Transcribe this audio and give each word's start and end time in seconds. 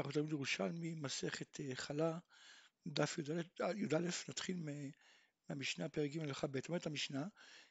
אנחנו 0.00 0.12
תלמיד 0.12 0.30
ירושלמי, 0.30 0.94
מסכת 0.94 1.60
אה, 1.60 1.74
חלה, 1.74 2.18
דף 2.86 3.18
י"א, 3.18 3.98
נתחיל 4.28 4.62
מהמשנה 5.48 5.88
פרק 5.88 6.10
ג' 6.10 6.20
הלכה 6.20 6.46
ב', 6.46 6.58
אומרת 6.68 6.86
המשנה, 6.86 7.26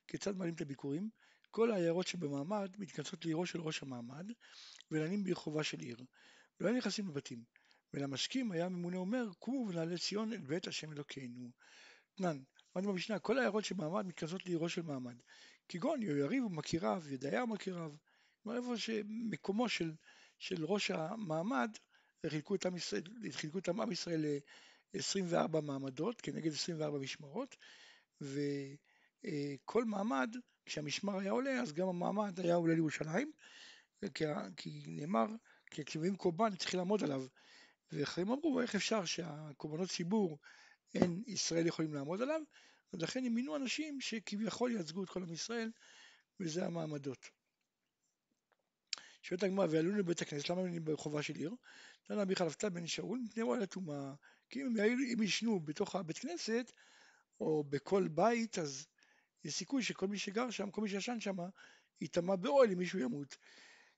כיצד 0.08 0.38
מעלים 0.38 0.54
את 0.54 0.62
הביקורים? 0.62 1.10
כל 1.52 1.72
העיירות 1.72 2.08
שבמעמד 2.08 2.76
מתכנסות 2.78 3.26
לעירו 3.26 3.46
של 3.46 3.62
ראש 3.62 3.84
המעמד 3.84 4.32
ולנים 4.92 5.24
ברחובה 5.24 5.64
של 5.64 5.80
עיר, 5.80 5.98
ולא 6.60 6.72
נכנסים 6.72 7.08
לבתים. 7.08 7.44
ולמשקים 7.94 8.52
היה 8.52 8.66
הממונה 8.66 8.98
אומר, 8.98 9.26
קומו 9.40 9.68
ונעלה 9.70 9.98
ציון 9.98 10.34
אל 10.34 10.42
בית 10.42 10.68
השם 10.68 10.92
אלוקינו. 10.92 11.52
תנן, 12.16 12.38
אמרנו 12.78 12.92
במשנה, 12.92 13.20
כל 13.20 13.38
העיירות 13.38 13.66
שבמעמד 13.66 14.06
מתכנסות 14.06 14.46
לעירו 14.46 14.70
של 14.70 14.82
מעמד, 14.82 15.16
כגון 15.70 16.04
יריב 16.04 16.46
ומכיריו 16.46 17.02
ודייר 17.06 17.46
מכיריו, 17.46 17.92
כלומר 18.44 18.60
איפה 18.60 18.78
שמקומו 18.78 19.70
של 19.70 19.92
של 20.40 20.66
ראש 20.66 20.92
המעמד, 20.92 21.72
חילקו 22.28 22.56
את 22.56 22.66
עם 22.66 22.76
ישראל, 22.76 23.02
חילקו 23.32 23.60
את 23.60 23.70
עם 23.70 23.92
ישראל 23.92 24.26
ל-24 24.26 25.62
מעמדות 25.62 26.22
כנגד 26.22 26.52
24 26.52 27.00
משמרות, 27.00 27.56
וכל 28.22 29.86
מעמד, 29.86 30.36
כשהמשמר 30.66 31.20
היה 31.20 31.32
עולה, 31.32 31.62
אז 31.62 31.74
גם 31.74 31.88
המעמד 31.88 32.40
היה 32.40 32.56
עולה 32.56 32.74
לירושלים, 32.74 33.32
כי 34.58 34.84
נאמר, 34.88 35.26
כי 35.72 35.86
כשמביאים 35.86 36.16
קורבן 36.16 36.56
צריכים 36.56 36.78
לעמוד 36.78 37.04
עליו, 37.04 37.26
ואחרים 37.92 38.32
אמרו, 38.32 38.62
איך 38.62 38.76
אפשר 38.76 39.06
שהקורבנות 39.06 39.90
ציבור, 39.90 40.40
אין 40.96 41.24
ישראל 41.28 41.68
יכולים 41.68 41.94
לעמוד 41.94 42.22
עליו, 42.22 42.42
אז 42.94 43.02
לכן 43.02 43.26
הם 43.26 43.34
מינו 43.34 43.56
אנשים 43.56 44.02
שכביכול 44.02 44.72
ייצגו 44.72 45.04
את 45.04 45.10
כל 45.10 45.24
עם 45.24 45.34
ישראל, 45.34 45.72
וזה 46.40 46.66
המעמדות. 46.66 47.30
שואלת 49.22 49.44
הגמרא, 49.44 49.68
ועלו 49.70 49.98
לבית 49.98 50.22
הכנסת, 50.22 50.50
למה 50.50 50.62
הם 50.62 50.86
ברחובה 50.86 51.24
של 51.24 51.36
עיר? 51.36 51.56
תנא 52.04 52.22
רבי 52.22 52.36
חלפתא 52.36 52.70
בן 52.70 52.88
שאול, 52.88 53.20
מפני 53.20 53.44
אוהל 53.44 53.64
הטומאה. 53.64 54.14
כי 54.50 54.64
אם 55.14 55.24
ישנו 55.24 55.60
בתוך 55.60 55.96
הבית 55.96 56.18
כנסת, 56.18 56.72
או 57.40 57.64
בכל 57.70 58.08
בית, 58.08 58.60
אז 58.60 58.88
יש 59.44 59.56
סיכוי 59.56 59.84
שכל 59.84 60.08
מי 60.08 60.18
שגר 60.18 60.50
שם, 60.50 60.72
כל 60.72 60.82
מי 60.82 60.90
שישן 60.90 61.20
שם, 61.20 61.36
ייטמע 62.02 62.36
באוהל 62.36 62.72
אם 62.72 62.78
מישהו 62.78 63.00
ימות. 63.00 63.38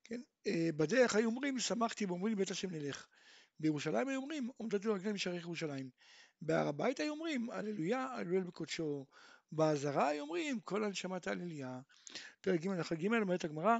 כן? 0.04 0.22
אה, 0.48 0.70
בדרך 0.76 1.16
היו 1.16 1.30
אומרים, 1.30 1.60
שמחתי 1.60 2.06
ואומרים 2.06 2.38
בית 2.38 2.52
השם 2.52 2.70
נלך. 2.72 3.08
בירושלים 3.60 4.08
היו 4.08 4.22
אומרים, 4.22 4.50
עומדות 4.58 4.86
לרגליהם 4.86 5.18
שערי 5.18 5.38
ירושלים. 5.38 5.90
בהר 6.42 6.68
הבית 6.68 7.00
היו 7.00 7.12
אומרים, 7.12 7.50
הללויה, 7.52 8.06
הללויה 8.06 8.42
בקודשו. 8.42 9.06
בעזרה 9.52 10.08
היו 10.08 10.24
אומרים, 10.24 10.60
כל 10.60 10.84
הנשמת 10.84 11.28
הללויה. 11.28 11.80
פרק 12.42 12.62
ג' 12.62 12.68
הלכה 12.68 12.96
ג' 12.96 13.06
אומרת 13.06 13.44
הגמרא, 13.46 13.78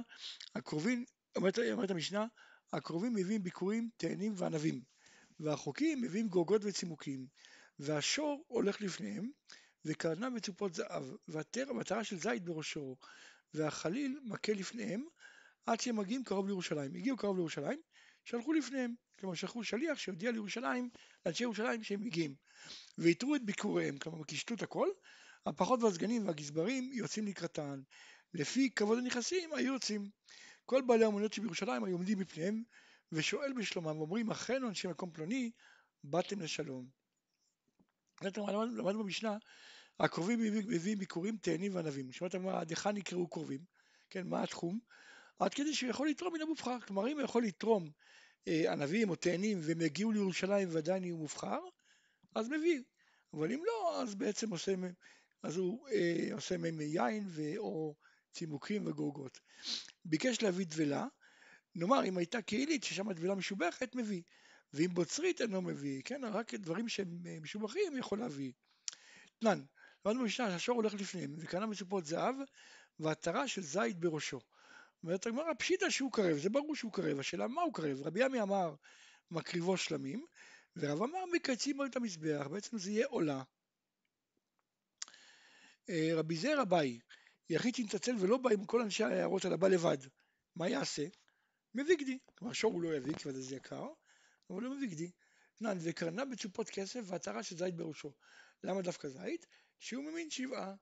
הקרובים 0.54 1.04
אומרת 1.36 1.90
המשנה, 1.90 2.26
הקרובים 2.72 3.14
מביאים 3.14 3.42
ביקורים, 3.42 3.88
תאנים 3.96 4.32
וענבים, 4.36 4.80
והחוקים 5.40 6.02
מביאים 6.02 6.28
גוגות 6.28 6.62
וצימוקים, 6.64 7.26
והשור 7.78 8.44
הולך 8.48 8.80
לפניהם, 8.80 9.30
וקרנה 9.84 10.30
מצופות 10.30 10.74
זהב, 10.74 11.04
והמטרה 11.28 12.04
של 12.04 12.18
זית 12.18 12.44
בראשו, 12.44 12.96
והחליל 13.54 14.20
מכה 14.24 14.52
לפניהם, 14.52 15.04
עד 15.66 15.80
שהם 15.80 15.96
מגיעים 15.96 16.24
קרוב 16.24 16.46
לירושלים. 16.46 16.94
הגיעו 16.94 17.16
קרוב 17.16 17.36
לירושלים, 17.36 17.80
שלחו 18.24 18.52
לפניהם, 18.52 18.94
כלומר 19.20 19.34
שלחו 19.34 19.64
שליח 19.64 19.98
שהודיע 19.98 20.30
לירושלים, 20.30 20.90
לאנשי 21.26 21.42
ירושלים 21.42 21.82
שהם 21.82 22.00
מגיעים, 22.00 22.34
ויתרו 22.98 23.36
את 23.36 23.44
ביקוריהם, 23.44 23.98
כלומר 23.98 24.24
קישטו 24.24 24.54
את 24.54 24.62
הכל, 24.62 24.88
הפחות 25.46 25.82
והסגנים 25.82 26.26
והגזברים 26.26 26.92
יוצאים 26.92 27.26
לקראתן, 27.26 27.80
לפי 28.34 28.70
כבוד 28.70 28.98
הנכסים 28.98 29.54
היו 29.54 29.72
יוצאים. 29.72 30.10
כל 30.72 30.82
בעלי 30.86 31.04
האמוניות 31.04 31.32
שבירושלים 31.32 31.84
היו 31.84 31.94
עומדים 31.94 32.18
בפניהם 32.18 32.62
ושואל 33.12 33.52
בשלומם 33.52 33.98
ואומרים 33.98 34.30
אחינו 34.30 34.68
אנשי 34.68 34.88
מקום 34.88 35.10
פלוני 35.10 35.50
באתם 36.04 36.40
לשלום. 36.40 36.86
למדנו 38.22 39.02
במשנה 39.04 39.36
הקרובים 40.00 40.40
מביאים 40.68 40.98
ביקורים 40.98 41.36
תאנים 41.36 41.74
וענבים. 41.74 42.12
שמעת 42.12 42.34
מה 42.34 42.60
עד 42.60 42.70
היכן 42.70 42.90
נקראו 42.90 43.28
קרובים, 43.28 43.60
כן, 44.10 44.26
מה 44.26 44.42
התחום? 44.42 44.78
עד 45.38 45.54
כדי 45.54 45.74
שהוא 45.74 45.90
יכול 45.90 46.08
לתרום 46.08 46.34
מן 46.34 46.40
המובחר. 46.40 46.80
כלומר 46.80 47.08
אם 47.08 47.16
הוא 47.16 47.24
יכול 47.24 47.44
לתרום 47.44 47.90
אה, 48.48 48.72
ענבים 48.72 49.10
או 49.10 49.16
תאנים 49.16 49.58
והם 49.62 49.80
יגיעו 49.80 50.12
לירושלים 50.12 50.68
ועדיין 50.72 51.04
יהיו 51.04 51.16
מובחר, 51.16 51.60
אז 52.34 52.48
מביא. 52.48 52.82
אבל 53.34 53.52
אם 53.52 53.62
לא, 53.66 54.02
אז 54.02 54.14
בעצם 54.14 54.50
עושה, 54.50 54.74
אז 55.42 55.56
הוא 55.56 55.88
אה, 55.88 56.28
עושה 56.32 56.56
מהם 56.56 56.80
יין 56.80 57.24
ו, 57.28 57.42
או 57.58 57.94
צימוקים 58.32 58.86
וגורגות. 58.86 59.40
ביקש 60.04 60.42
להביא 60.42 60.66
דבלה, 60.66 61.06
נאמר 61.74 62.04
אם 62.04 62.18
הייתה 62.18 62.42
קהילית 62.42 62.84
ששם 62.84 63.12
דבלה 63.12 63.34
משובחת, 63.34 63.94
מביא. 63.94 64.22
ואם 64.72 64.88
בוצרית 64.94 65.40
אינו 65.40 65.62
מביא, 65.62 66.02
כן, 66.04 66.24
רק 66.24 66.54
דברים 66.54 66.88
שהם 66.88 67.22
אה, 67.26 67.38
משובחים 67.40 67.96
יכול 67.96 68.18
להביא. 68.18 68.52
תנן, 69.38 69.62
למדנו 70.04 70.22
במשנה 70.22 70.50
שהשור 70.50 70.76
הולך 70.76 70.94
לפניהם, 70.94 71.34
וקנה 71.38 71.66
מצופות 71.66 72.04
זהב, 72.04 72.34
ועטרה 72.98 73.48
של 73.48 73.62
זית 73.62 73.98
בראשו. 73.98 74.40
אומרת 75.02 75.26
הגמרא, 75.26 75.54
פשיטא 75.58 75.90
שהוא 75.90 76.12
קרב, 76.12 76.38
זה 76.38 76.50
ברור 76.50 76.76
שהוא 76.76 76.92
קרב, 76.92 77.18
השאלה 77.18 77.48
מה 77.48 77.62
הוא 77.62 77.74
קרב? 77.74 78.02
רבי 78.06 78.24
עמי 78.24 78.42
אמר, 78.42 78.74
מקריבו 79.30 79.76
שלמים, 79.76 80.24
ורב 80.76 81.02
אמר, 81.02 81.24
מקצים 81.32 81.76
בו 81.76 81.84
את 81.84 81.96
המזבח, 81.96 82.46
בעצם 82.46 82.78
זה 82.78 82.90
יהיה 82.90 83.06
עולה. 83.06 83.42
אה, 85.88 86.10
רבי 86.14 86.36
זר 86.36 86.62
אביי, 86.62 86.98
יחיד 87.52 87.74
שהתנצל 87.74 88.16
ולא 88.20 88.36
בא 88.36 88.50
עם 88.50 88.64
כל 88.64 88.80
אנשי 88.80 89.04
העיירות 89.04 89.46
אלא 89.46 89.56
בא 89.56 89.68
לבד, 89.68 89.98
מה 90.56 90.68
יעשה? 90.68 91.06
מביא 91.74 91.96
גדי. 91.96 92.18
כלומר 92.34 92.52
שור 92.52 92.72
הוא 92.72 92.82
לא 92.82 92.94
יביא 92.94 93.14
כי 93.14 93.32
זה 93.32 93.56
יקר, 93.56 93.86
אבל 94.50 94.64
הוא 94.64 94.76
מביא 94.76 94.88
גדי. 94.88 95.10
תנן 95.54 95.78
וקרנה 95.80 96.24
בצופות 96.24 96.70
כסף 96.70 97.00
והצהרה 97.06 97.42
של 97.42 97.56
זית 97.56 97.76
בראשו. 97.76 98.12
למה 98.62 98.82
דווקא 98.82 99.08
זית? 99.08 99.46
שהוא 99.78 100.04
ממין 100.04 100.30
שבעה. 100.30 100.74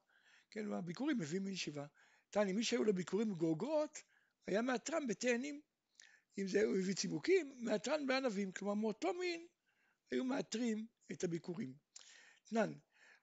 כן, 0.51 0.73
הביקורים 0.73 1.19
מביא 1.19 1.41
מין 1.41 1.57
שבעה. 1.57 1.87
תני, 2.31 2.53
מי 2.53 2.65
שהיו 2.65 2.85
לו 2.85 2.95
ביקורים 2.95 3.35
גוגות, 3.35 4.03
היה 4.47 4.63
מאתרם 4.63 5.07
בתאנים. 5.07 5.61
אם 6.39 6.49
זה 6.49 6.63
הוא 6.63 6.77
הביא 6.77 6.95
צימוקים, 6.95 7.53
מאתרן 7.57 8.07
בענבים. 8.07 8.53
כלומר, 8.53 8.75
מאותו 8.75 9.15
מין 9.15 9.47
היו 10.11 10.25
מאתרים 10.25 10.87
את 11.13 11.25
הביקורים. 11.25 11.75
תנן, 12.45 12.73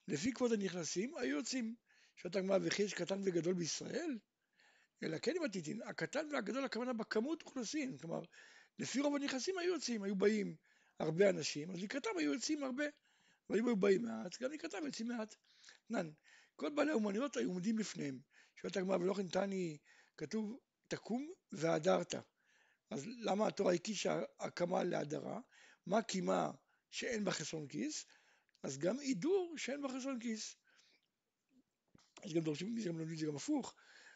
לפי 0.07 0.33
כבוד 0.33 0.51
הנכנסים, 0.51 1.17
היו 1.17 1.37
יוצאים. 1.37 1.75
שואלת 2.17 2.35
הגמרא 2.35 2.57
וכי 2.63 2.83
יש 2.83 2.93
קטן 2.93 3.21
וגדול 3.25 3.53
בישראל? 3.53 4.17
אלא 5.03 5.17
כן 5.17 5.33
עם 5.35 5.43
הטיטין, 5.43 5.81
הקטן 5.81 6.27
והגדול 6.31 6.65
הכוונה 6.65 6.93
בכמות 6.93 7.41
אוכלוסין, 7.41 7.97
כלומר 7.97 8.21
לפי 8.79 8.99
רוב 8.99 9.15
הנכנסים 9.15 9.57
היו 9.57 9.73
יוצאים, 9.73 10.03
היו 10.03 10.15
באים 10.15 10.55
הרבה 10.99 11.29
אנשים, 11.29 11.71
אז 11.71 11.83
לקראתם 11.83 12.09
היו 12.17 12.33
יוצאים 12.33 12.63
הרבה, 12.63 12.85
אבל 13.49 13.59
אם 13.59 13.67
היו 13.67 13.75
באים 13.75 14.01
מעט, 14.01 14.41
גם 14.41 14.51
לקראתם 14.51 14.85
יוצאים 14.85 15.07
מעט. 15.07 15.35
נן, 15.89 16.09
כל 16.55 16.69
בעלי 16.69 16.91
האומנויות 16.91 17.37
היו 17.37 17.49
עומדים 17.49 17.75
בפניהם. 17.75 18.19
שואלת 18.55 18.77
הגמרא 18.77 18.97
ולא 18.97 19.15
תני, 19.31 19.77
כתוב 20.17 20.59
תקום 20.87 21.31
והדרת. 21.51 22.15
אז 22.89 23.07
למה 23.07 23.47
התורה 23.47 23.73
הקישה 23.73 24.21
הקמה 24.39 24.83
להדרה? 24.83 25.39
מה 25.85 26.01
קימה 26.01 26.51
שאין 26.89 27.25
בה 27.25 27.31
חסרון 27.31 27.67
כיס? 27.67 28.05
אז 28.63 28.77
גם 28.77 28.99
הידור 28.99 29.53
שאין 29.57 29.81
בה 29.81 29.89
חסרון 29.89 30.19
כיס. 30.19 30.55
יש 32.25 32.33
גם 32.33 32.41
דורשים 32.41 32.75
מזה, 32.75 32.89
גם 32.89 32.97
לומדים 32.97 33.13
את 33.13 33.19
זה 33.19 33.25
גם 33.25 33.35
הפוך. 33.35 33.75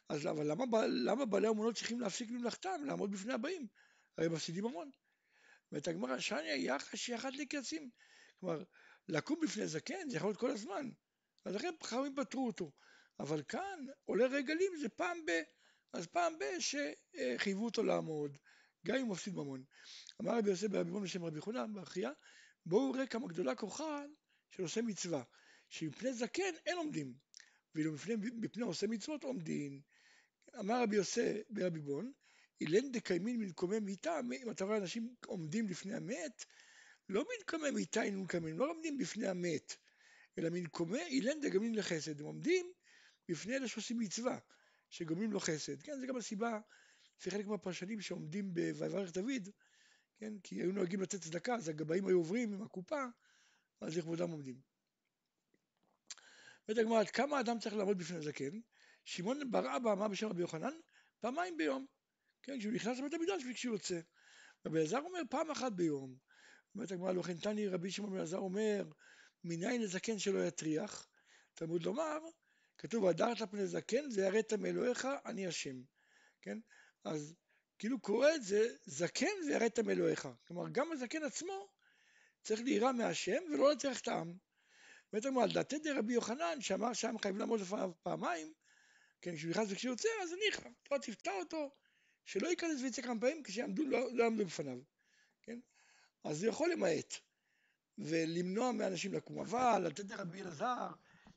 אז 0.10 0.28
אבל 0.28 0.52
למה, 0.52 0.66
למה 0.88 1.26
בעלי 1.26 1.48
אמונות 1.48 1.76
צריכים 1.76 2.00
להפסיק 2.00 2.32
ממלאכתם, 2.32 2.82
לעמוד 2.86 3.12
בפני 3.12 3.34
הבאים? 3.34 3.68
הרי 4.18 4.28
מפסידים 4.28 4.66
המון. 4.66 4.92
ואת 5.72 5.88
הגמרא, 5.88 6.20
שניה 6.20 6.56
יחש 6.56 7.10
יחד 7.10 7.34
לקצים. 7.34 7.90
כלומר, 8.40 8.64
לקום 9.08 9.40
בפני 9.44 9.68
זקן 9.68 10.10
זה 10.10 10.18
יכול 10.18 10.30
להיות 10.30 10.40
כל 10.40 10.52
הזמן. 10.52 10.90
אז 11.46 11.56
לכן 11.56 11.74
חכמים 11.84 12.16
פטרו 12.16 12.48
אותו. 12.48 12.72
אבל 13.20 13.44
כאן 13.44 13.86
עולה 14.06 14.26
רגלים 14.26 14.72
זה 14.82 14.90
פעם 14.90 15.18
ב... 15.26 15.32
אז 15.94 16.08
פעם 16.08 16.34
ב... 16.40 16.44
שחייבו 16.60 17.66
אותו 17.66 17.84
לעמוד, 17.84 18.38
גם 18.88 18.96
אם 18.96 19.02
הוא 19.02 19.12
מפסיד 19.12 19.34
ממון. 19.34 19.64
אמר 20.22 20.38
רבי 20.38 20.50
יוסף 20.50 20.68
ברבי 20.68 20.92
מון 20.92 21.04
בשם 21.04 21.26
רבי 21.26 21.42
חונן 21.42 21.74
באחיה, 21.74 22.12
בואו 22.66 22.92
ראה 22.92 23.08
כמה 23.08 23.28
גדולה 23.28 23.56
כוחן 23.56 24.10
של 24.52 24.64
עושה 24.64 24.82
מצווה, 24.82 25.24
שמפני 25.70 26.14
זקן 26.14 26.54
אין 26.66 26.78
עומדים, 26.78 27.14
ואילו 27.76 27.94
מפני, 27.94 28.16
מפני 28.16 28.64
עושה 28.64 28.88
מצוות 28.88 29.24
עומדין. 29.24 29.82
אמר 30.60 30.84
רבי 30.84 30.96
יוסי 30.96 31.42
ברבי 31.50 31.80
בון, 31.80 32.12
אילן 32.62 32.92
דקיימין 32.92 33.40
מנקומם 33.40 33.86
מיתה, 33.86 34.20
אם 34.44 34.52
אתה 34.52 34.66
רואה 34.66 34.78
אנשים 34.78 35.16
עומדים 35.26 35.68
לפני 35.68 35.94
המת, 35.94 36.46
לא 37.10 37.26
מנקומם 37.38 37.76
מיתה 37.76 38.04
אינון 38.04 38.28
קיימין, 38.28 38.56
לא 38.56 38.72
עומדים 38.72 38.98
בפני 38.98 39.28
המת, 39.28 39.76
אלא 40.38 40.50
מנקומם 40.50 40.96
אילן 40.96 41.40
דגמין 41.42 41.76
לחסד, 41.76 42.20
הם 42.20 42.26
עומדים 42.26 42.72
בפני 43.30 43.56
אלה 43.56 43.68
שעושים 43.68 44.00
מצווה, 44.00 44.40
שגומלים 44.90 45.32
לו 45.32 45.40
חסד. 45.40 45.82
כן, 45.82 46.00
זה 46.00 46.08
גם 46.08 46.18
הסיבה, 46.18 46.60
לפי 47.20 47.32
חלק 47.32 47.48
מהפרשנים 47.48 48.02
שעומדים 48.02 48.54
ב"ויברך 48.54 49.12
דוד", 49.12 49.50
כן, 50.18 50.34
כי 50.44 50.56
היו 50.56 50.72
נוהגים 50.72 51.02
לתת 51.02 51.22
צדקה, 51.22 51.56
אז 51.56 51.70
הגבאים 51.70 52.08
היו 52.08 52.18
עוברים 52.18 52.54
עם 52.54 52.62
הקופה, 52.62 53.06
אז 53.82 53.98
לכבודם 53.98 54.32
עומדים. 54.32 54.71
אומרת 56.68 56.80
הגמרא, 56.86 57.04
כמה 57.04 57.40
אדם 57.40 57.60
צריך 57.60 57.76
לעמוד 57.76 57.98
בפני 57.98 58.22
זקן? 58.22 58.60
שמעון 59.06 59.52
בר 59.52 59.76
אבא 59.76 59.94
אמר 59.94 60.08
בשם 60.08 60.28
רבי 60.28 60.42
יוחנן, 60.42 60.74
פעמיים 61.20 61.58
ביום. 61.58 61.86
כן, 62.44 62.60
כשהוא 62.60 62.74
נכנס 62.74 63.00
לבית 63.00 63.14
המקדש 63.14 63.44
וכשהוא 63.52 63.74
יוצא. 63.74 64.00
רבי 64.66 64.80
אלעזר 64.80 65.00
אומר 65.00 65.20
פעם 65.30 65.52
אחת 65.52 65.72
ביום. 65.72 66.16
אומרת 66.76 66.92
הגמרא, 66.92 67.12
לא 67.12 67.24
תני 67.42 67.68
רבי 67.68 67.92
שמעון 67.92 68.12
בן 68.12 68.18
אלעזר 68.18 68.38
אומר, 68.38 68.90
מניין 69.44 69.82
לזקן 69.82 70.20
שלא 70.20 70.48
יטריח? 70.48 71.08
תלמוד 71.54 71.84
לומר, 71.84 72.20
כתוב, 72.78 73.04
והדרת 73.04 73.52
פני 73.52 73.68
זקן 73.68 74.06
ויראת 74.16 74.54
מאלוהיך, 74.54 75.08
אני 75.26 75.48
השם. 75.48 75.82
כן? 76.42 76.58
אז 77.04 77.36
כאילו 77.80 78.00
קורא 78.00 78.36
את 78.36 78.44
זה, 78.44 78.76
זקן 78.86 79.36
ויראת 79.48 79.80
מאלוהיך. 79.80 80.28
כלומר, 80.48 80.70
גם 80.72 80.92
הזקן 80.92 81.24
עצמו 81.24 81.70
צריך 82.44 82.62
להירא 82.62 82.92
מהשם 82.92 83.44
ולא 83.54 83.72
לצריך 83.72 84.02
את 84.02 84.08
העם. 84.08 84.34
באמת 85.14 85.26
אמרו, 85.26 85.42
על 85.42 85.52
דעתי 85.52 85.80
דרבי 85.80 86.14
יוחנן, 86.14 86.62
שאמר 86.62 86.94
שהעם 86.94 87.20
חייב 87.20 87.38
לעמוד 87.38 87.60
לפניו 87.60 87.92
פעמיים, 88.04 88.54
כן, 89.22 89.36
כשהוא 89.36 89.52
נכנס 89.52 89.68
וכשהוא 89.72 89.92
יוצא, 89.92 90.10
אז 90.24 90.32
הניחא, 90.32 90.70
אתה 90.84 91.00
תפתע 91.00 91.32
אותו, 91.32 91.72
שלא 92.26 92.48
ייכנס 92.48 92.82
ויצא 92.82 93.02
כמה 93.02 93.20
פעמים 93.20 93.44
כשיעמדו, 93.44 93.84
לא, 93.84 94.14
לא 94.14 94.24
יעמדו 94.24 94.46
בפניו, 94.46 94.80
כן? 95.42 95.60
אז 96.24 96.44
הוא 96.44 96.50
יכול 96.50 96.72
למעט, 96.72 97.14
ולמנוע 97.98 98.72
מאנשים 98.72 99.14
לקום. 99.14 99.40
אבל 99.40 99.88
לתת 99.88 100.10
לרבי 100.10 100.42
אלעזר, 100.42 100.88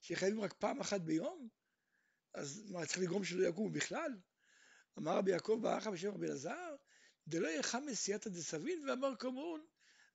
שחייבים 0.00 0.40
רק 0.40 0.52
פעם 0.52 0.80
אחת 0.80 1.00
ביום, 1.00 1.48
אז 2.34 2.70
מה, 2.70 2.86
צריך 2.86 2.98
לגרום 2.98 3.24
שלא 3.24 3.48
יקומו 3.48 3.70
בכלל? 3.70 4.12
אמר 4.98 5.16
רבי 5.16 5.30
יעקב 5.30 5.58
באחה 5.62 5.90
בשם 5.90 6.10
רבי 6.10 6.26
אלעזר, 6.26 6.74
דלא 7.28 7.48
יחם 7.48 7.82
סייעתא 7.94 8.30
דסבין 8.30 8.88
ואמר 8.88 9.14
קומון, 9.14 9.64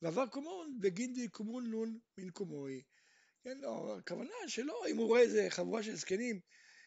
ועבר 0.02 0.28
קומון 0.28 0.78
בגין 0.80 1.14
די 1.14 1.28
קומון 1.28 1.72
נון 1.72 2.00
מן 2.18 2.30
קומוי. 2.30 2.84
כן, 3.42 3.58
לא, 3.58 3.98
הכוונה 3.98 4.34
שלא, 4.48 4.82
אם 4.92 4.98
הוא 4.98 5.08
רואה 5.08 5.22
איזה 5.22 5.48
חבורה 5.50 5.84
של 5.84 5.96
זקנים, 5.96 6.40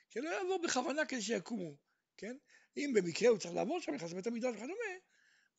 שלא 0.09 0.29
יעבור 0.29 0.63
בכוונה 0.65 1.07
כדי 1.07 1.23
שיקומו, 1.23 1.77
כן? 2.17 2.37
אם 2.77 2.93
במקרה 2.95 3.29
הוא 3.29 3.39
צריך 3.39 3.55
לעבור 3.55 3.81
שם, 3.81 3.95
נכנס 3.95 4.13
לבית 4.13 4.27
המקדש 4.27 4.55
וכדומה, 4.55 4.95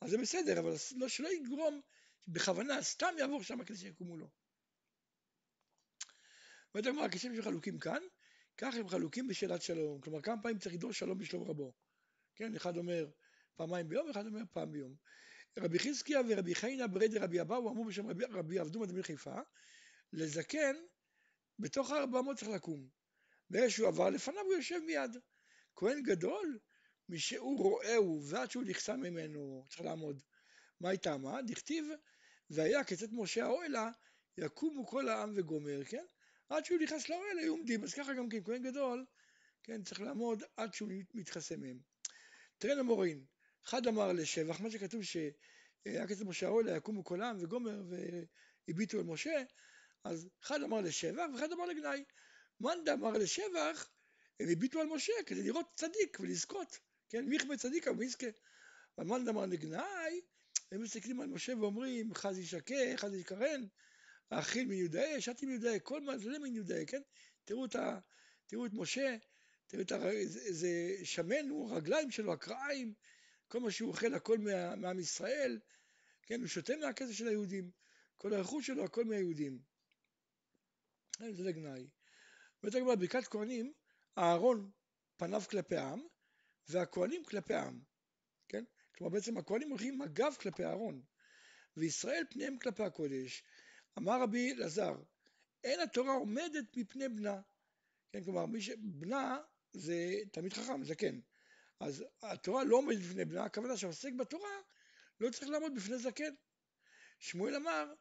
אז 0.01 0.09
זה 0.09 0.17
בסדר, 0.17 0.59
אבל 0.59 0.73
לא, 0.97 1.07
שלא 1.07 1.33
יגרום 1.33 1.81
בכוונה, 2.27 2.81
סתם 2.81 3.13
יעבור 3.19 3.43
שם 3.43 3.63
כדי 3.63 3.77
שיקומו 3.77 4.17
לו. 4.17 4.29
ואתה 6.75 6.89
אומר, 6.89 7.03
הכספים 7.03 7.35
שחלוקים 7.35 7.79
כאן, 7.79 8.01
כך 8.57 8.75
הם 8.75 8.89
חלוקים 8.89 9.27
בשאלת 9.27 9.61
שלום. 9.61 10.01
כלומר, 10.01 10.21
כמה 10.21 10.41
פעמים 10.41 10.59
צריך 10.59 10.75
לדרוש 10.75 10.99
שלום 10.99 11.17
בשלום 11.17 11.49
רבו. 11.49 11.73
כן, 12.35 12.55
אחד 12.55 12.77
אומר 12.77 13.09
פעמיים 13.55 13.89
ביום, 13.89 14.09
אחד 14.09 14.25
אומר 14.25 14.41
פעם 14.51 14.71
ביום. 14.71 14.95
רבי 15.59 15.79
חזקיה 15.79 16.21
ורבי 16.29 16.55
חיינה 16.55 16.87
ברד 16.87 17.17
רבי 17.17 17.41
אבאו 17.41 17.69
אמרו 17.69 17.85
בשם 17.85 18.07
רבי, 18.07 18.25
רבי 18.25 18.59
עבדו 18.59 18.79
מדמין 18.79 19.03
חיפה, 19.03 19.35
לזקן, 20.13 20.75
בתוך 21.59 21.91
הארבע 21.91 22.19
אמות 22.19 22.37
צריך 22.37 22.51
לקום. 22.51 22.87
שהוא 23.67 23.87
עבר 23.87 24.09
לפניו 24.09 24.41
הוא 24.41 24.53
יושב 24.53 24.79
מיד. 24.85 25.17
כהן 25.75 26.03
גדול, 26.03 26.59
משהוא 27.09 27.59
רואהו 27.59 28.21
ועד 28.29 28.51
שהוא 28.51 28.63
נכסה 28.63 28.95
ממנו, 28.95 29.65
צריך 29.69 29.81
לעמוד. 29.81 30.21
מה 30.79 30.89
הייתה 30.89 31.17
מה? 31.17 31.41
דכתיב, 31.41 31.85
והיה 32.49 32.83
כצאת 32.83 33.09
משה 33.11 33.43
האוהלה, 33.43 33.89
יקומו 34.37 34.87
כל 34.87 35.09
העם 35.09 35.33
וגומר, 35.35 35.83
כן? 35.83 36.05
עד 36.49 36.65
שהוא 36.65 36.79
נכנס 36.79 37.09
לאוהל 37.09 37.39
היו 37.39 37.51
עומדים, 37.51 37.83
אז 37.83 37.93
ככה 37.93 38.13
גם 38.13 38.29
כן, 38.29 38.43
כהן 38.43 38.63
גדול, 38.63 39.05
כן, 39.63 39.83
צריך 39.83 40.01
לעמוד 40.01 40.43
עד 40.57 40.73
שהוא 40.73 40.89
מתחסה 41.13 41.57
מהם. 41.57 41.79
תראה 42.57 42.75
למורין, 42.75 43.25
אחד 43.65 43.87
אמר 43.87 44.13
לשבח, 44.13 44.59
מה 44.59 44.71
שכתוב 44.71 45.01
שהיה 45.03 46.07
כצאת 46.07 46.27
משה 46.27 46.47
האוהלה, 46.47 46.77
יקומו 46.77 47.03
כל 47.03 47.21
העם 47.21 47.37
וגומר 47.39 47.81
והביטו 48.67 48.99
על 48.99 49.03
משה, 49.03 49.43
אז 50.03 50.29
אחד 50.43 50.63
אמר 50.63 50.81
לשבח 50.81 51.25
ואחד 51.33 51.51
אמר 51.51 51.65
לגנאי. 51.65 52.03
מאן 52.59 52.83
דאמר 52.85 53.11
לשבח, 53.11 53.89
הם 54.39 54.47
הביטו 54.51 54.79
על 54.79 54.87
משה 54.87 55.13
כדי 55.25 55.43
לראות 55.43 55.65
צדיק 55.75 56.19
ולזכות, 56.19 56.77
כן, 57.09 57.25
מיכמה 57.25 57.57
צדיקה 57.57 57.91
ויזכה. 57.97 58.27
אבל 58.97 59.07
מאן 59.07 59.25
דאמר 59.25 59.45
לגנאי, 59.45 60.21
הם 60.71 60.81
מסתכלים 60.81 61.21
על 61.21 61.27
משה 61.27 61.57
ואומרים, 61.57 62.13
חז 62.13 62.37
ישקה, 62.37 62.75
חז 62.95 63.13
ישקרן, 63.13 63.63
האכיל 64.31 64.67
מיודעי, 64.67 65.21
שתי 65.21 65.45
מיודעי, 65.45 65.79
כל 65.83 66.01
מזלה 66.01 66.39
מיודעי, 66.39 66.85
כן? 66.85 67.01
תראו 67.45 67.65
את, 67.65 67.75
ה, 67.75 67.99
תראו 68.47 68.65
את 68.65 68.71
משה, 68.73 69.17
תראו 69.67 69.81
את 69.81 69.91
הר... 69.91 70.09
איזה 70.09 70.69
שמן 71.03 71.49
הוא, 71.49 71.71
הרגליים 71.71 72.11
שלו, 72.11 72.33
הקרעיים, 72.33 72.93
כל 73.47 73.59
מה 73.59 73.71
שהוא 73.71 73.89
אוכל, 73.89 74.13
הכל 74.13 74.37
מה, 74.37 74.75
מעם 74.75 74.99
ישראל, 74.99 75.59
כן? 76.23 76.39
הוא 76.39 76.47
שותה 76.47 76.73
מהכסף 76.75 77.11
של 77.11 77.27
היהודים, 77.27 77.71
כל 78.17 78.33
הרכוש 78.33 78.67
שלו, 78.67 78.83
הכל 78.83 79.05
מהיהודים. 79.05 79.72
זה 81.19 81.43
לגנאי. 81.43 81.87
אומרת 82.63 82.75
הגמרא, 82.75 82.95
ברכת 82.95 83.27
כהנים, 83.27 83.73
אהרון 84.17 84.71
פניו 85.17 85.41
כלפי 85.49 85.75
העם, 85.75 86.01
והכהנים 86.69 87.23
כלפי 87.23 87.53
העם. 87.53 87.79
כן? 88.49 88.63
כלומר 88.95 89.13
בעצם 89.13 89.37
הכהנים 89.37 89.69
הולכים 89.69 89.93
עם 89.93 90.01
הגב 90.01 90.35
כלפי 90.39 90.65
אהרון, 90.65 91.01
וישראל 91.77 92.23
פניהם 92.29 92.57
כלפי 92.57 92.83
הקודש. 92.83 93.43
אמר 93.97 94.21
רבי 94.21 94.53
אלעזר, 94.53 94.95
אין 95.63 95.79
התורה 95.79 96.13
עומדת 96.13 96.77
מפני 96.77 97.09
בנה. 97.09 97.41
כן, 98.11 98.23
כלומר, 98.23 98.45
מי 98.45 98.61
ש... 98.61 98.69
בנה 98.77 99.37
זה 99.73 99.95
תלמיד 100.31 100.53
חכם, 100.53 100.83
זה 100.83 100.95
כן. 100.95 101.15
אז 101.79 102.03
התורה 102.21 102.63
לא 102.63 102.75
עומדת 102.75 102.99
בפני 102.99 103.25
בנה, 103.25 103.43
הכוונה 103.43 103.77
שעוסק 103.77 104.13
בתורה 104.13 104.49
לא 105.19 105.29
צריך 105.29 105.49
לעמוד 105.49 105.75
בפני 105.75 105.97
זקן. 105.97 106.33
שמואל 107.19 107.55
אמר, 107.55 107.93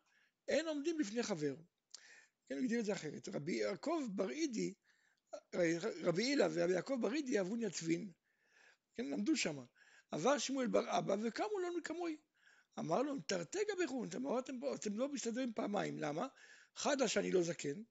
אין 0.48 0.68
עומדים 0.68 0.98
בפני 0.98 1.22
חבר. 1.22 1.54
הגדיר 2.58 2.80
את 2.80 2.84
זה 2.84 2.92
אחרת. 2.92 3.28
רבי 3.28 3.52
יעקב 3.52 4.02
בראידי, 4.08 4.74
רבי 6.02 6.22
הילה 6.22 6.46
ורבי 6.52 6.72
יעקב 6.72 6.96
בראידי 7.00 7.38
אהבו 7.38 7.56
נצבין, 7.56 8.12
כן, 8.94 9.04
למדו 9.04 9.36
שם. 9.36 9.58
עבר 10.10 10.38
שמואל 10.38 10.66
בר 10.66 10.98
אבא 10.98 11.16
וקמו 11.22 11.58
לנו 11.58 11.82
כמוי. 11.84 12.16
אמר 12.78 13.02
לו, 13.02 13.20
תרתי 13.20 13.58
גביכון, 13.74 14.08
אתם, 14.08 14.38
אתם, 14.38 14.54
אתם 14.74 14.98
לא 14.98 15.08
מסתדרים 15.08 15.52
פעמיים, 15.52 15.98
למה? 15.98 16.26
חדה 16.76 17.08
שאני 17.08 17.32
לא 17.32 17.42
זקן, 17.42 17.82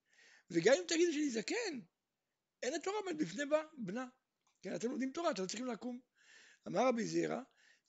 וגם 0.52 0.74
אם 0.74 0.84
תגידו 0.88 1.14
שאני 1.14 1.30
זקן, 1.30 1.80
אין 2.64 2.74
התורה 2.74 2.98
עומד 2.98 3.18
בפני 3.18 3.44
בנה. 3.78 4.08
כן, 4.62 4.76
אתם 4.76 4.90
לומדים 4.90 5.12
תורה, 5.12 5.32
אתם 5.32 5.42
לא 5.42 5.48
צריכים 5.48 5.68
לקום. 5.68 6.00
אמר 6.68 6.88
רבי 6.88 7.06
זירא, 7.06 7.42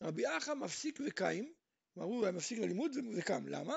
רבי 0.02 0.36
אחא 0.36 0.54
מפסיק 0.54 0.98
וקיים, 1.06 1.52
כלומר 1.94 2.08
הוא 2.08 2.30
מפסיק 2.30 2.58
ללימוד 2.58 2.96
וקם, 3.16 3.48
למה? 3.48 3.74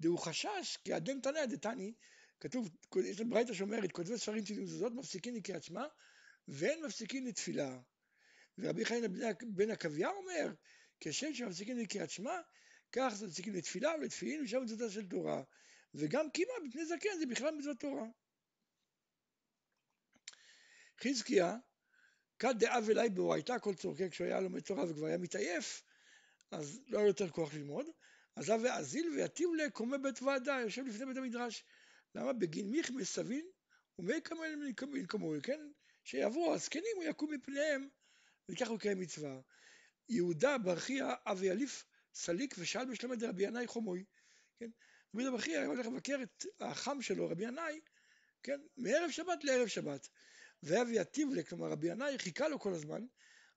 דהוא 0.00 0.18
חשש 0.18 0.78
כי 0.84 0.96
אדם 0.96 1.20
תנא 1.20 1.46
דתני, 1.46 1.94
כתוב, 2.40 2.68
יש 3.04 3.20
לנו 3.20 3.30
ברייתא 3.30 3.54
שאומרת, 3.54 3.92
כותבי 3.92 4.18
ספרים 4.18 4.44
תדעו 4.44 4.66
זאת, 4.66 4.92
מפסיקים 4.92 5.34
לקריאת 5.34 5.62
שמע, 5.62 5.84
ואין 6.48 6.84
מפסיקים 6.84 7.26
לתפילה. 7.26 7.78
ורבי 8.58 8.84
חיים 8.84 9.04
בן 9.42 9.70
עקביה 9.70 10.08
אומר, 10.08 10.52
כשם 11.00 11.34
שמפסיקים 11.34 11.78
לקריאת 11.78 12.10
שמע, 12.10 12.40
כך 12.92 13.12
זה 13.14 13.26
מפסיקים 13.26 13.54
לתפילה 13.54 13.92
ולתפילין 14.00 14.44
ושם 14.44 14.62
מצוותיה 14.62 14.90
של 14.90 15.08
תורה. 15.08 15.42
וגם 15.94 16.30
קימה 16.30 16.52
בפני 16.68 16.86
זקן 16.86 17.18
זה 17.18 17.26
בכלל 17.26 17.54
מצוות 17.54 17.80
תורה. 17.80 18.06
חזקיה, 21.02 21.56
כד 22.38 22.54
דאב 22.58 22.90
אליי 22.90 23.10
באורייתא 23.10 23.58
כל 23.58 23.74
צורכי, 23.74 24.10
כשהוא 24.10 24.26
היה 24.26 24.40
לומד 24.40 24.60
תורה 24.60 24.84
וכבר 24.90 25.06
היה 25.06 25.18
מתעייף, 25.18 25.82
אז 26.50 26.80
לא 26.86 26.98
היה 26.98 27.06
יותר 27.06 27.30
כוח 27.30 27.54
ללמוד, 27.54 27.86
עזב 28.36 28.58
ואזיל 28.64 29.08
ויתיב 29.08 29.48
לקומי 29.54 29.98
בית 29.98 30.22
ועדה, 30.22 30.60
יושב 30.62 30.86
לפני 30.86 31.06
בית 31.06 31.16
המדרש. 31.16 31.64
למה? 32.14 32.32
בגין 32.32 32.70
מיכמס 32.70 33.14
סבין 33.14 33.46
ומי 33.98 34.22
כמל 34.24 34.72
מלקמוי, 34.86 35.40
כן? 35.42 35.60
שיעברו 36.04 36.54
הזקנים 36.54 36.96
הוא 36.96 37.04
יקום 37.04 37.34
מפניהם 37.34 37.88
וכך 38.48 38.68
הוא 38.68 38.78
קיים 38.78 39.00
מצווה. 39.00 39.40
יהודה 40.08 40.58
ברכיה 40.58 41.14
אבי 41.26 41.50
אליף 41.50 41.84
סליק 42.14 42.54
ושאל 42.58 42.84
בשלמת 42.84 43.18
דרבי 43.18 43.42
ינאי 43.42 43.66
חומוי, 43.66 44.04
כן? 44.58 44.70
רבי 45.14 45.22
יהודה 45.22 45.36
ברכיה 45.36 45.58
היה 45.58 45.68
הולך 45.68 45.86
לבקר 45.86 46.22
את 46.22 46.44
החם 46.60 47.02
שלו 47.02 47.28
רבי 47.28 47.44
ינאי, 47.44 47.80
כן? 48.42 48.60
מערב 48.76 49.10
שבת 49.10 49.44
לערב 49.44 49.66
שבת. 49.66 50.08
ואבי 50.62 50.98
עטיבלה, 50.98 51.42
כלומר 51.42 51.68
רבי 51.68 51.88
ינאי 51.88 52.18
חיכה 52.18 52.48
לו 52.48 52.58
כל 52.58 52.72
הזמן, 52.72 53.06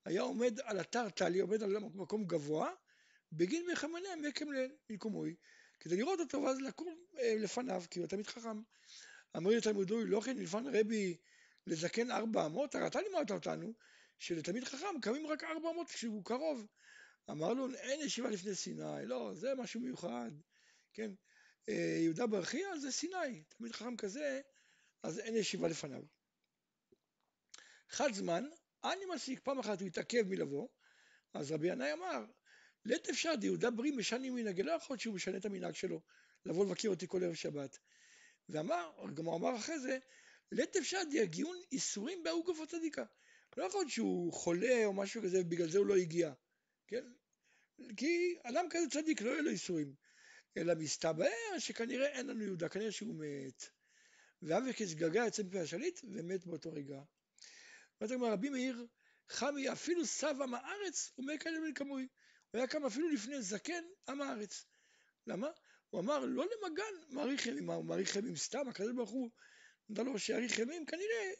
היה 0.05 0.21
עומד 0.21 0.59
על 0.59 0.81
אתר 0.81 1.09
טלי, 1.09 1.39
עומד 1.39 1.63
על 1.63 1.77
מקום 1.79 2.25
גבוה, 2.25 2.73
בגין 3.31 3.65
מחמניה 3.71 4.15
מקם 4.15 4.45
למקומוי, 4.89 5.35
כדי 5.79 5.97
לראות 5.97 6.19
אותו 6.19 6.41
ואז 6.41 6.61
לקום 6.61 6.95
אה, 7.19 7.35
לפניו, 7.39 7.83
כי 7.89 7.99
הוא 7.99 8.07
תמיד 8.07 8.27
חכם. 8.27 8.61
אמר 9.37 9.49
לי 9.49 9.61
תלמודוי, 9.61 10.05
לא 10.05 10.21
כן 10.21 10.37
נלפן 10.37 10.63
רבי 10.67 11.17
לזקן 11.67 12.11
ארבע 12.11 12.45
אמות, 12.45 12.75
הרי 12.75 12.87
אתה 12.87 13.01
לימדת 13.01 13.31
אותנו 13.31 13.73
שלתלמיד 14.19 14.63
חכם 14.63 15.01
קמים 15.01 15.27
רק 15.27 15.43
ארבע 15.43 15.69
אמות 15.69 15.89
כשהוא 15.89 16.25
קרוב. 16.25 16.67
אמר 17.29 17.53
לו, 17.53 17.75
אין 17.75 18.01
ישיבה 18.01 18.29
לפני 18.29 18.55
סיני, 18.55 19.05
לא, 19.05 19.31
זה 19.33 19.55
משהו 19.55 19.81
מיוחד, 19.81 20.31
כן? 20.93 21.11
אה, 21.69 21.97
יהודה 22.03 22.27
ברכיה 22.27 22.77
זה 22.77 22.91
סיני, 22.91 23.43
תלמיד 23.47 23.71
חכם 23.71 23.97
כזה, 23.97 24.41
אז 25.03 25.19
אין 25.19 25.35
ישיבה 25.35 25.67
לפניו. 25.67 26.01
חד 27.89 28.13
זמן, 28.13 28.43
אני 28.83 29.05
מסיק, 29.15 29.39
פעם 29.43 29.59
אחת 29.59 29.79
הוא 29.79 29.87
התעכב 29.87 30.23
מלבוא, 30.27 30.67
אז 31.33 31.51
רבי 31.51 31.67
ינאי 31.67 31.93
אמר, 31.93 32.25
לית 32.87 33.09
אפשר 33.09 33.35
דיהודה 33.35 33.71
בריא 33.71 33.91
משנים 33.91 34.35
מנהגי, 34.35 34.63
לא 34.63 34.71
יכול 34.71 34.93
להיות 34.93 35.01
שהוא 35.01 35.15
משנה 35.15 35.37
את 35.37 35.45
המנהג 35.45 35.75
שלו, 35.75 36.01
לבוא 36.45 36.65
לבקר 36.65 36.89
אותי 36.89 37.07
כל 37.07 37.23
ערב 37.23 37.33
שבת. 37.33 37.77
ואמר, 38.49 38.91
גם 39.13 39.25
הוא 39.25 39.35
אמר 39.35 39.55
אחרי 39.55 39.79
זה, 39.79 39.97
לית 40.51 40.75
אפשר 40.75 41.01
דיהגיון 41.09 41.57
איסורים 41.71 42.23
בהוא 42.23 42.45
גופו 42.45 42.67
צדיקה. 42.67 43.05
לא 43.57 43.63
יכול 43.63 43.81
להיות 43.81 43.91
שהוא 43.91 44.33
חולה 44.33 44.85
או 44.85 44.93
משהו 44.93 45.21
כזה 45.21 45.41
ובגלל 45.41 45.69
זה 45.69 45.77
הוא 45.77 45.85
לא 45.85 45.95
הגיע, 45.95 46.33
כן? 46.87 47.03
כי 47.97 48.37
אדם 48.43 48.65
כזה 48.69 48.89
צדיק 48.89 49.21
לא 49.21 49.29
יהיה 49.29 49.41
לו 49.41 49.51
ייסורים. 49.51 49.93
אלא 50.57 50.73
מסתבר 50.75 51.59
שכנראה 51.59 52.07
אין 52.07 52.27
לנו 52.27 52.43
יהודה, 52.43 52.69
כנראה 52.69 52.91
שהוא 52.91 53.15
מת. 53.17 53.65
ואבקש 54.41 54.93
גגה 54.93 55.25
יוצא 55.25 55.43
מפי 55.43 55.59
השליט 55.59 55.99
ומת 56.03 56.45
באותו 56.45 56.71
רגע. 56.71 57.01
ואז 58.01 58.11
אומר 58.11 58.31
רבי 58.31 58.49
מאיר, 58.49 58.87
חמי 59.29 59.71
אפילו 59.71 60.05
סב 60.05 60.41
עם 60.41 60.53
הארץ 60.53 61.11
ומת 61.17 61.47
אליהם 61.47 61.73
כמוי. 61.73 62.07
הוא 62.51 62.59
היה 62.59 62.67
קם 62.67 62.85
אפילו 62.85 63.09
לפני 63.09 63.41
זקן 63.41 63.83
עם 64.09 64.21
הארץ. 64.21 64.65
למה? 65.27 65.47
הוא 65.89 66.01
אמר 66.01 66.19
לא 66.25 66.45
למגן 66.45 67.15
מאריך 67.15 67.45
ימים, 67.45 67.69
הוא 67.69 67.85
מאריך 67.85 68.15
ימים 68.15 68.35
סתם, 68.35 68.67
הקדוש 68.69 68.91
ברוך 68.95 69.09
הוא 69.09 69.29
נדע 69.89 70.03
לו 70.03 70.19
שיאריך 70.19 70.59
ימים, 70.59 70.85
כנראה 70.85 71.31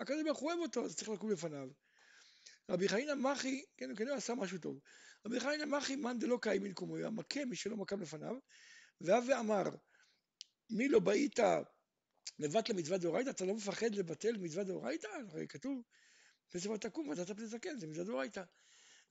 הקדוש 0.00 0.22
ברוך 0.24 0.38
הוא 0.38 0.50
אוהב 0.50 0.60
אותו, 0.60 0.84
אז 0.84 0.96
צריך 0.96 1.08
לקום 1.08 1.30
לפניו. 1.30 1.68
רבי 2.70 2.88
חנינא 2.88 3.14
מחי, 3.14 3.64
כן, 3.76 3.96
כנראה 3.96 4.16
עשה 4.16 4.34
משהו 4.34 4.58
טוב. 4.58 4.80
רבי 5.26 5.40
חנינא 5.40 5.64
מחי 5.64 5.96
מאן 5.96 6.18
דלא 6.18 6.38
קיים 6.42 6.62
מנקומו, 6.62 6.92
הוא 6.92 6.98
היה 6.98 7.10
מכה 7.10 7.44
מי 7.44 7.56
שלא 7.56 7.76
מקם 7.76 8.00
לפניו, 8.00 8.34
ואב 9.00 9.24
ואמר, 9.28 9.62
מי 10.70 10.88
לא 10.88 10.98
באית 10.98 11.38
לבטל 12.38 12.72
מצוות 12.72 13.00
דאורייתא, 13.00 13.30
אתה 13.30 13.44
לא 13.44 13.54
מפחד 13.54 13.94
לבטל 13.94 14.36
מצוות 14.36 14.66
דאורייתא? 14.66 15.08
הרי 15.30 15.48
כתוב, 15.48 15.82
פני 16.48 16.78
תקום 16.80 17.08
ודעת 17.08 17.30
פני 17.30 17.46
זקן, 17.46 17.78
זה 17.78 17.86
מצוות 17.86 18.06
דאורייתא. 18.06 18.42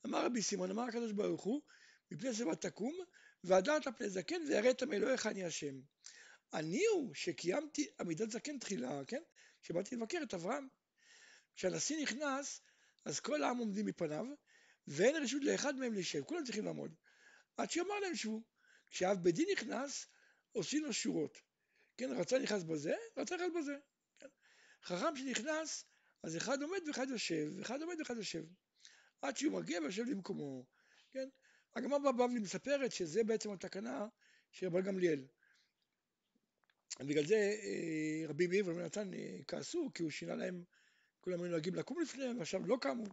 אמר 0.06 0.24
רבי 0.24 0.42
סימון, 0.42 0.70
אמר 0.70 0.82
הקדוש 0.82 1.12
ברוך 1.12 1.42
הוא, 1.42 1.62
מפני 2.10 2.34
שיבה 2.34 2.56
תקום, 2.56 2.94
והדרת 3.44 3.88
פני 3.98 4.10
זקן 4.10 4.42
ויראת 4.48 4.82
מאלוהיך 4.82 5.26
אני 5.26 5.44
השם. 5.44 5.80
אני 6.52 6.86
הוא 6.86 7.14
שקיימתי 7.14 7.86
עמידת 8.00 8.30
זקן 8.30 8.58
תחילה, 8.58 9.04
כן? 9.06 9.22
שבאתי 9.62 9.96
לבקר 9.96 10.18
את 10.22 10.34
אברהם. 10.34 10.68
כשהנשיא 11.56 12.02
נכנס, 12.02 12.60
אז 13.04 13.20
כל 13.20 13.42
העם 13.42 13.58
עומדים 13.58 13.86
מפניו, 13.86 14.24
ואין 14.86 15.16
רשות 15.16 15.44
לאחד 15.44 15.76
מהם 15.76 15.92
להישב, 15.92 16.22
כולם 16.22 16.44
צריכים 16.44 16.64
לעמוד. 16.64 16.94
עד 17.56 17.70
שיאמר 17.70 18.00
להם 18.00 18.14
שבו. 18.14 18.42
כשאב 18.90 19.16
בית 19.22 19.34
דין 19.34 19.46
נכנס, 19.52 20.06
עושים 20.52 20.84
לו 20.84 20.92
שורות. 20.92 21.38
כן, 21.96 22.10
רצה 22.12 22.38
נכנס 22.38 22.62
בזה, 22.62 22.94
רצה 23.16 23.36
נכנס 23.36 23.52
בזה. 23.58 23.76
כן. 24.18 24.26
חכם 24.82 25.16
שנכנס, 25.16 25.84
אז 26.22 26.36
אחד 26.36 26.62
עומד 26.62 26.80
ואחד 26.86 27.10
יושב, 27.10 27.46
ואחד 27.56 27.82
עומד 27.82 27.96
ואחד 27.98 28.16
יושב. 28.16 28.42
עד 29.22 29.36
שהוא 29.36 29.52
מגיע 29.52 29.80
ויושב 29.80 30.04
למקומו, 30.06 30.64
כן? 31.10 31.28
הגמרא 31.76 31.98
בבבלי 31.98 32.38
מספרת 32.38 32.92
שזה 32.92 33.24
בעצם 33.24 33.52
התקנה 33.52 34.06
של 34.50 34.66
רבי 34.66 34.82
גמליאל. 34.82 35.26
בגלל 37.00 37.26
זה 37.26 37.36
אה, 37.36 38.28
רבי 38.28 38.46
מאיר 38.46 38.66
ורבי 38.66 38.82
נתן 38.82 39.14
אה, 39.14 39.38
כעסו, 39.48 39.90
כי 39.94 40.02
הוא 40.02 40.10
שינה 40.10 40.34
להם, 40.34 40.64
כולם 41.20 41.42
היו 41.42 41.50
נוהגים 41.50 41.74
לקום 41.74 42.00
לפניהם, 42.00 42.38
ועכשיו 42.38 42.66
לא 42.66 42.76
קמו. 42.80 43.04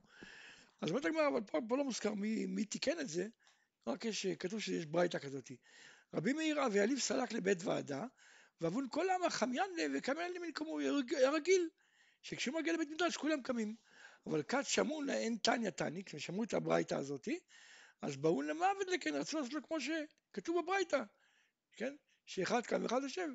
אז 0.81 0.89
אומרת 0.89 1.05
הגמרא, 1.05 1.27
אבל 1.27 1.41
פה, 1.41 1.59
פה 1.67 1.77
לא 1.77 1.83
מוזכר 1.83 2.13
מי, 2.13 2.45
מי 2.45 2.65
תיקן 2.65 2.99
את 2.99 3.09
זה, 3.09 3.27
רק 3.87 4.05
יש, 4.05 4.25
כתוב 4.25 4.59
שיש 4.59 4.85
ברייתא 4.85 5.19
כזאת. 5.19 5.51
רבי 6.13 6.33
מאיר 6.33 6.65
אליף 6.65 6.99
סלק 6.99 7.31
לבית 7.31 7.63
ועדה, 7.63 8.05
ועוון 8.61 8.87
כל 8.91 9.09
העם 9.09 9.29
חמיין 9.29 9.69
וקמיין 9.97 10.33
למקומו, 10.33 10.79
היה 10.79 11.31
רגיל, 11.31 11.69
שכשהוא 12.21 12.59
מגיע 12.59 12.73
לבית 12.73 12.89
מדרש 12.89 13.17
כולם 13.17 13.41
קמים. 13.41 13.75
אבל 14.27 14.43
כת 14.43 14.65
שמעו 14.65 15.01
אין 15.09 15.37
תניא 15.41 15.69
תני, 15.69 16.03
כששמעו 16.03 16.43
את 16.43 16.53
הברייתא 16.53 16.95
הזאתי, 16.95 17.39
אז 18.01 18.17
באו 18.17 18.41
למוות 18.41 18.87
לכן, 18.87 19.15
רצו 19.15 19.37
לעשות 19.37 19.53
לו 19.53 19.63
כמו 19.67 19.77
שכתוב 19.81 20.61
בברייתא, 20.61 21.03
כן? 21.73 21.95
שאחד 22.25 22.65
קם 22.65 22.83
ואחד 22.83 23.03
יושב. 23.03 23.27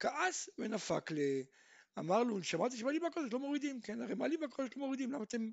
כעס 0.00 0.48
ונפק 0.58 1.10
ל... 1.10 1.18
אמר 1.98 2.22
לו, 2.22 2.42
שמעתי 2.42 2.76
שמעלי 2.76 3.00
בקודש 3.00 3.32
לא 3.32 3.38
מורידים, 3.38 3.80
כן? 3.80 4.02
הרי 4.02 4.14
מעלי 4.14 4.36
בקודש 4.36 4.70
לא 4.76 4.82
מורידים, 4.86 5.12
למה 5.12 5.24
אתם, 5.24 5.50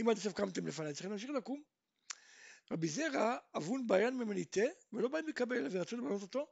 אם 0.00 0.08
עד 0.08 0.16
עכשיו 0.16 0.34
קמתם 0.34 0.66
לפניי, 0.66 0.92
צריכים 0.92 1.10
להמשיך 1.10 1.30
לקום? 1.30 1.62
רבי 2.70 2.88
זרע 2.88 3.36
אבון 3.56 3.86
בעיין 3.86 4.14
ממניתה, 4.14 4.64
ולא 4.92 5.08
באים 5.08 5.28
לקבל, 5.28 5.68
ורצו 5.70 5.96
לבנות 5.96 6.22
אותו, 6.22 6.46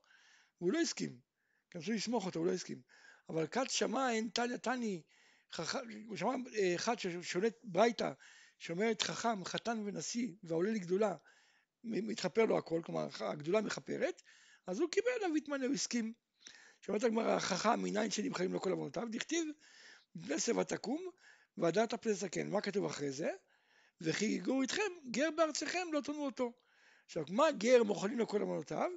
והוא 0.61 0.73
לא 0.73 0.79
הסכים. 0.79 1.19
כי 1.71 1.79
רצו 1.79 1.93
לסמוך 1.93 2.27
אותו, 2.27 2.39
הוא 2.39 2.47
לא 2.47 2.53
הסכים. 2.53 2.83
אבל 3.29 3.47
כת 3.47 3.71
שמע 3.71 4.11
אין 4.11 4.29
תניא 4.29 4.57
תני, 4.57 5.03
הוא 6.07 6.17
שמע 6.17 6.35
אה, 6.55 6.75
אחד 6.75 6.99
ששולט 6.99 7.55
ברייתא, 7.65 8.13
שאומרת 8.59 9.03
חכם, 9.03 9.45
חתן 9.45 9.83
ונשיא, 9.85 10.29
והעולה 10.43 10.71
לגדולה, 10.71 11.15
מתחפר 11.85 12.45
לו 12.45 12.59
הכל, 12.59 12.81
כלומר 12.85 13.09
הגדולה 13.21 13.61
מכפרת, 13.61 14.23
אז 14.67 14.81
הוא 14.81 14.91
קיבל 14.91 15.11
עליו 15.17 15.31
והתמנה, 15.35 15.67
הוא 15.67 15.75
הסכים. 15.75 16.13
שאומרת 16.81 17.05
הגמרא, 17.05 17.37
החכם 17.37 17.83
מניין 17.83 18.11
שנמחלים 18.11 18.53
לו 18.53 18.61
כל 18.61 18.71
עוונותיו, 18.71 19.09
דכתיב, 19.11 19.49
מפני 20.15 20.41
שיבה 20.41 20.65
תקום, 20.65 21.11
והדרת 21.57 22.03
פני 22.03 22.15
זקן. 22.15 22.51
מה 22.51 22.61
כתוב 22.61 22.85
אחרי 22.85 23.11
זה? 23.11 23.31
וכי 24.01 24.25
יגור 24.25 24.63
איתכם, 24.63 24.83
גר 25.11 25.31
בארצכם 25.37 25.87
לא 25.93 26.01
תונו 26.01 26.25
אותו. 26.25 26.53
עכשיו, 27.07 27.25
מה 27.29 27.53
גר 27.53 27.83
מוכנים 27.83 28.19
לכל 28.19 28.41
עוונותיו? 28.41 28.91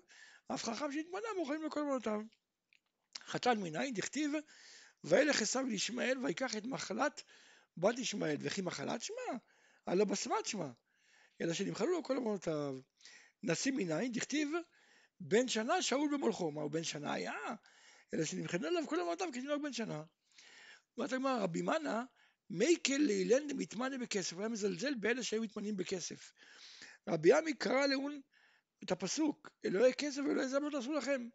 אף 0.47 0.63
חכם 0.63 0.91
שהתמנה 0.91 1.27
מוכנים 1.37 1.63
לכל 1.63 1.79
עוונותיו. 1.79 2.21
חתן 3.25 3.61
מניין, 3.61 3.93
דכתיב, 3.93 4.31
וילך 5.03 5.41
עשיו 5.41 5.65
לישמעאל 5.65 6.25
ויקח 6.25 6.55
את 6.57 6.65
מחלת 6.65 7.23
בת 7.77 7.99
ישמעאל, 7.99 8.37
וכי 8.39 8.61
מחלת 8.61 9.01
שמה? 9.01 9.37
הלא 9.87 10.05
בשמת 10.05 10.45
שמה. 10.45 10.71
אלא 11.41 11.53
שנמחלו 11.53 11.91
לו 11.91 12.03
כל 12.03 12.17
עוונותיו. 12.17 12.79
נשיא 13.43 13.71
מניין, 13.71 14.11
דכתיב 14.11 14.49
בן 15.19 15.47
שנה 15.47 15.81
שאול 15.81 16.09
במולכו. 16.13 16.51
מה 16.51 16.61
הוא 16.61 16.71
בן 16.71 16.83
שנה 16.83 17.13
היה? 17.13 17.33
אלא 18.13 18.25
שנמחלו 18.25 18.67
עליו 18.67 18.87
כל 18.87 18.99
עוונותיו 18.99 19.27
כתינוק 19.31 19.63
בן 19.63 19.73
שנה. 19.73 20.03
אומרת 20.97 21.13
הגמרא, 21.13 21.39
רבי 21.43 21.61
מנה, 21.61 22.03
מייקל 22.49 22.97
לאילן 22.97 23.47
דמתמנה 23.47 23.97
בכסף, 23.97 24.33
הוא 24.33 24.41
היה 24.41 24.49
מזלזל 24.49 24.93
באלה 24.95 25.23
שהיו 25.23 25.41
מתמנים 25.41 25.77
בכסף. 25.77 26.33
רבי 27.09 27.33
עמי 27.33 27.53
קרא 27.53 27.85
לאון 27.85 28.21
את 28.83 28.91
הפסוק, 28.91 29.49
אלוהי 29.65 29.93
כסף 29.93 30.21
ואלוהי 30.27 30.47
זמנות 30.47 30.73
עשו 30.73 30.93
לכם. 30.93 31.29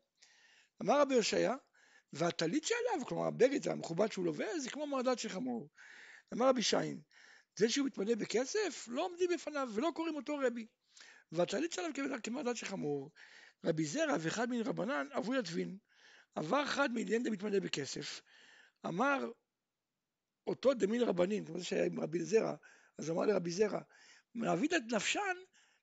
אמר 0.83 1.00
רבי 1.00 1.14
הושעיה, 1.14 1.56
והטלית 2.14 2.64
שעליו, 2.64 3.06
כלומר 3.06 3.26
הבגד 3.26 3.68
המכובד 3.68 4.12
שהוא 4.12 4.25
לובש, 4.25 4.59
זה 4.59 4.71
כמו 4.71 4.87
מרדד 4.87 5.18
של 5.18 5.28
חמור. 5.28 5.68
אמר 6.35 6.49
רבי 6.49 6.62
שיין, 6.62 7.00
זה 7.56 7.68
שהוא 7.68 7.87
מתמנה 7.87 8.16
בכסף, 8.16 8.88
לא 8.88 9.04
עומדים 9.04 9.30
בפניו 9.35 9.68
ולא 9.75 9.90
קוראים 9.94 10.14
אותו 10.16 10.37
רבי. 10.38 10.66
והטלית 11.33 11.73
שלו 11.73 11.85
כמדד 12.23 12.56
של 12.56 12.66
חמור. 12.66 13.11
רבי 13.64 13.85
זרע 13.85 14.16
ואחד 14.21 14.50
מן 14.50 14.61
רבנן 14.61 15.06
אבוי 15.12 15.38
הדבין. 15.38 15.78
עבר 16.35 16.64
אחד 16.64 16.92
מעניין 16.92 17.23
דמתמנה 17.23 17.61
בכסף. 17.61 18.21
אמר 18.87 19.30
אותו 20.47 20.75
דמין 20.75 21.02
רבנין, 21.02 21.44
כמו 21.44 21.59
זה 21.59 21.64
שהיה 21.64 21.85
עם 21.85 22.00
רבי 22.00 22.25
זרע, 22.25 22.54
אז 22.99 23.11
אמר 23.11 23.23
לרבי 23.23 23.50
זרע, 23.50 23.80
מעביד 24.35 24.75
את 24.75 24.83
נפשן, 24.92 25.37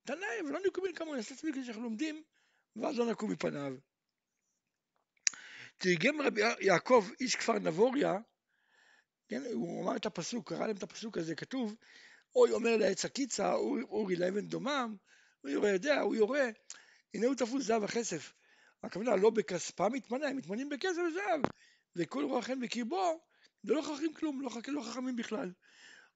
תנאי 0.03 0.41
ולא 0.49 0.59
נקובין 0.67 0.95
כמוני, 0.95 1.17
נעשה 1.17 1.35
עצמי 1.35 1.53
כדי 1.53 1.63
שאנחנו 1.63 1.83
לומדים, 1.83 2.23
ואז 2.75 2.97
לא 2.97 3.11
נקום 3.11 3.31
מפניו. 3.31 3.75
תרגם 5.81 6.21
רבי 6.21 6.41
יעקב, 6.59 7.07
איש 7.19 7.35
כפר 7.35 7.53
נבוריה, 7.53 8.17
כן, 9.29 9.41
הוא 9.53 9.83
אמר 9.83 9.95
את 9.95 10.05
הפסוק, 10.05 10.49
קרא 10.49 10.67
להם 10.67 10.75
את 10.75 10.83
הפסוק 10.83 11.17
הזה, 11.17 11.35
כתוב, 11.35 11.75
אוי 12.35 12.51
אומר 12.51 12.77
לעץ 12.77 13.05
הקיצה, 13.05 13.53
אורי 13.53 14.15
לאבן 14.15 14.47
דומם, 14.47 14.95
הוא 15.41 15.51
יורה 15.51 15.69
יודע, 15.69 15.99
הוא 15.99 16.15
יורה, 16.15 16.49
הנה 17.13 17.27
הוא 17.27 17.35
תפוס 17.35 17.63
זהב 17.63 17.83
וכסף. 17.83 18.33
הכוונה 18.83 19.15
לא 19.15 19.29
בכספם 19.29 19.93
מתמנה, 19.93 20.27
הם 20.27 20.37
מתמנים 20.37 20.69
בכסף 20.69 21.01
וזהב, 21.11 21.41
וכל 21.95 22.23
רוחם 22.23 22.59
בקרבו, 22.59 23.19
זה 23.63 23.73
לא 23.73 23.81
חכמים 23.81 24.13
כלום, 24.13 24.41
לא, 24.41 24.49
לא 24.67 24.81
חכמים 24.81 25.15
בכלל. 25.15 25.51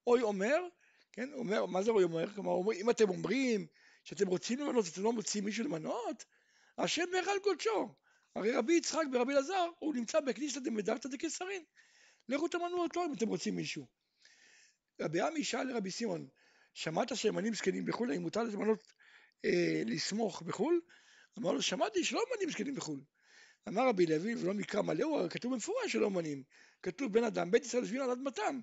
אוי 0.07 0.21
אומר, 0.21 0.57
כן, 1.11 1.33
אומר, 1.33 1.65
מה 1.65 1.83
זה 1.83 1.91
אוי 1.91 2.03
אומר? 2.03 2.33
כלומר, 2.33 2.73
אם 2.73 2.89
אתם 2.89 3.09
אומרים 3.09 3.67
שאתם 4.03 4.27
רוצים 4.27 4.59
למנות, 4.59 4.85
אתם 4.91 5.03
לא 5.03 5.13
מוצאים 5.13 5.45
מישהו 5.45 5.63
למנות, 5.63 6.25
השם 6.77 7.03
בהיכל 7.11 7.39
קודשו. 7.43 7.95
הרי 8.35 8.51
רבי 8.51 8.73
יצחק 8.73 9.03
ברבי 9.11 9.33
אלעזר, 9.33 9.69
הוא 9.79 9.95
נמצא 9.95 10.19
בכניסתא 10.19 10.59
דמדרתא 10.59 11.09
דקיסרין. 11.09 11.63
לכו 12.29 12.47
תמנו 12.47 12.83
אותו 12.83 13.05
אם 13.05 13.13
אתם 13.13 13.27
רוצים 13.27 13.55
מישהו. 13.55 13.87
רבי 15.01 15.21
עמי 15.21 15.43
שאל 15.43 15.63
לרבי 15.63 15.91
סימון, 15.91 16.27
שמעת 16.73 17.17
שימנים 17.17 17.53
זקנים 17.53 17.85
בחו"ל, 17.85 18.11
האם 18.11 18.21
מותר 18.21 18.43
למנות, 18.43 18.93
אה, 19.45 19.81
לסמוך 19.85 20.41
בחו"ל? 20.41 20.81
אמר 21.39 21.51
לו, 21.51 21.61
שמעתי 21.61 22.03
שלא 22.03 22.23
ממנים 22.29 22.49
זקנים 22.49 22.75
בחו"ל. 22.75 23.01
אמר 23.67 23.87
רבי 23.87 24.05
לוי, 24.05 24.35
ולא 24.35 24.53
מקרא 24.53 24.81
מלא, 24.81 25.03
הוא 25.03 25.29
כתוב 25.29 25.53
במפורש 25.53 25.91
שלא 25.91 26.09
ממנים. 26.09 26.43
כתוב 26.83 27.13
בן 27.13 27.23
אדם, 27.23 27.51
בית 27.51 27.65
ישראל 27.65 27.83
יושבים 27.83 28.01
על 28.01 28.11
אדמתם. 28.11 28.59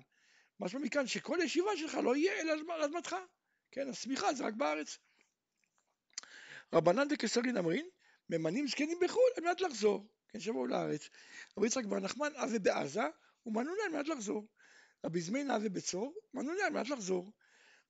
משמע 0.59 0.79
מכאן 0.79 1.07
שכל 1.07 1.37
ישיבה 1.43 1.77
שלך 1.77 1.95
לא 1.95 2.15
יהיה 2.15 2.41
אלא 2.41 2.53
על 2.73 2.83
אדמתך. 2.83 3.15
כן, 3.71 3.89
השמיכה 3.89 4.33
זה 4.33 4.45
רק 4.45 4.53
בארץ. 4.53 4.97
רבנן 6.73 7.07
דקסרין 7.07 7.57
אמרין, 7.57 7.89
ממנים 8.29 8.67
זקנים 8.67 8.97
בחו"ל 9.01 9.29
על 9.37 9.43
מנת 9.43 9.61
לחזור, 9.61 10.07
כן, 10.29 10.39
שיבואו 10.39 10.67
לארץ. 10.67 11.09
רבי 11.57 11.67
יצחק 11.67 11.85
בר 11.85 11.99
נחמן 11.99 12.35
אבי 12.35 12.59
בעזה, 12.59 13.03
ומנו 13.45 13.75
להם 13.75 13.85
על 13.85 13.91
מנת 13.91 14.07
לחזור. 14.07 14.47
רבי 15.05 15.21
זמין 15.21 15.51
אבי 15.51 15.69
בצור, 15.69 16.13
מנו 16.33 16.53
להם 16.53 16.65
על 16.65 16.73
מנת 16.73 16.89
לחזור. 16.89 17.31